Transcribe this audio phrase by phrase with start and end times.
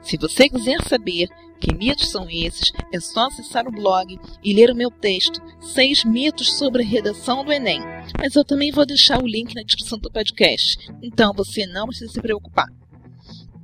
[0.00, 4.70] Se você quiser saber que mitos são esses, é só acessar o blog e ler
[4.70, 7.80] o meu texto Seis mitos sobre a redação do Enem.
[8.18, 12.12] Mas eu também vou deixar o link na descrição do podcast, então você não precisa
[12.12, 12.68] se preocupar.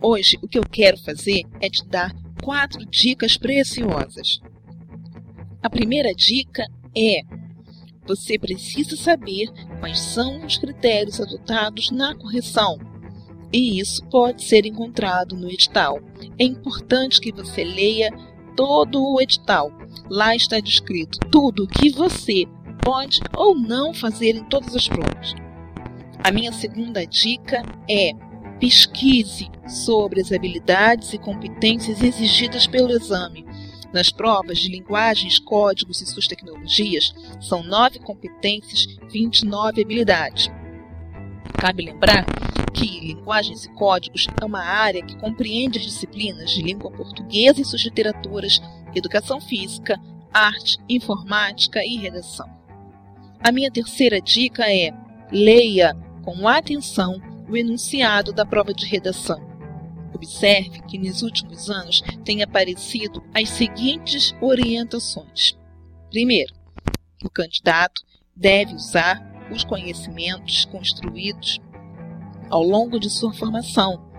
[0.00, 4.40] Hoje, o que eu quero fazer é te dar quatro dicas preciosas.
[5.60, 6.64] A primeira dica
[6.96, 7.22] é:
[8.06, 9.48] você precisa saber
[9.80, 12.78] quais são os critérios adotados na correção.
[13.52, 15.98] E isso pode ser encontrado no edital.
[16.38, 18.10] É importante que você leia
[18.56, 19.72] todo o edital.
[20.08, 22.44] Lá está descrito tudo o que você
[22.84, 25.34] pode ou não fazer em todas as provas.
[26.22, 28.12] A minha segunda dica é
[28.60, 33.47] pesquise sobre as habilidades e competências exigidas pelo exame
[33.92, 40.50] nas provas de linguagens, códigos e suas tecnologias, são nove competências, 29 habilidades.
[41.58, 42.24] Cabe lembrar
[42.72, 47.64] que linguagens e códigos é uma área que compreende as disciplinas de língua portuguesa e
[47.64, 48.60] suas literaturas,
[48.94, 50.00] educação física,
[50.32, 52.48] arte, informática e redação.
[53.40, 54.92] A minha terceira dica é:
[55.32, 59.40] leia com atenção o enunciado da prova de redação.
[60.18, 65.56] Observe que nos últimos anos têm aparecido as seguintes orientações.
[66.10, 66.52] Primeiro,
[67.24, 68.02] o candidato
[68.34, 71.60] deve usar os conhecimentos construídos
[72.50, 74.10] ao longo de sua formação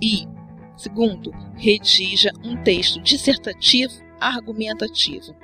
[0.00, 0.26] e,
[0.78, 5.36] segundo, redija um texto dissertativo argumentativo.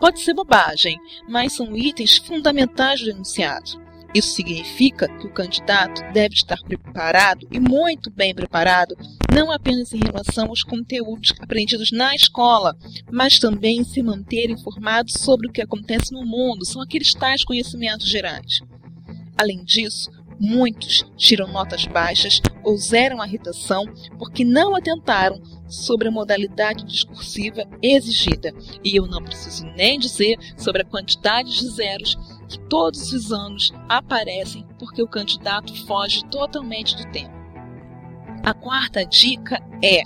[0.00, 3.83] Pode ser bobagem, mas são itens fundamentais do enunciado.
[4.14, 8.96] Isso significa que o candidato deve estar preparado e muito bem preparado,
[9.34, 12.76] não apenas em relação aos conteúdos aprendidos na escola,
[13.10, 18.08] mas também se manter informado sobre o que acontece no mundo, são aqueles tais conhecimentos
[18.08, 18.60] gerais.
[19.36, 23.84] Além disso, muitos tiram notas baixas ou zeram a redação
[24.18, 28.52] porque não atentaram sobre a modalidade discursiva exigida.
[28.84, 32.16] E eu não preciso nem dizer sobre a quantidade de zeros
[32.54, 37.34] que todos os anos aparecem porque o candidato foge totalmente do tema.
[38.44, 40.02] A quarta dica é: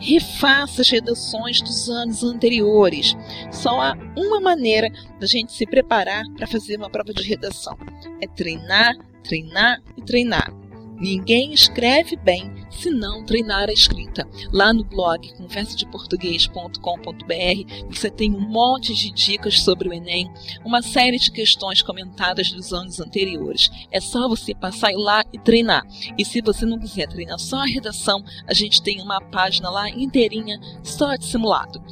[0.00, 3.14] refaça as redações dos anos anteriores.
[3.50, 4.88] Só há uma maneira
[5.20, 7.76] da gente se preparar para fazer uma prova de redação:
[8.20, 10.61] é treinar, treinar e treinar.
[11.02, 14.24] Ninguém escreve bem se não treinar a escrita.
[14.52, 20.32] Lá no blog conversadeportuguês.com.br você tem um monte de dicas sobre o Enem,
[20.64, 23.68] uma série de questões comentadas dos anos anteriores.
[23.90, 25.84] É só você passar lá e treinar.
[26.16, 29.90] E se você não quiser treinar só a redação, a gente tem uma página lá
[29.90, 31.82] inteirinha só de simulado.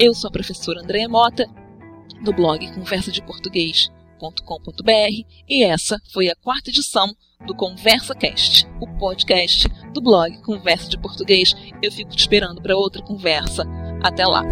[0.00, 1.48] Eu sou a professora Andréa Mota,
[2.24, 2.66] do blog
[5.48, 7.14] e essa foi a quarta edição
[7.46, 11.54] do Conversa Cast, o podcast do blog Conversa de Português.
[11.82, 13.64] Eu fico te esperando para outra conversa.
[14.02, 14.42] Até lá!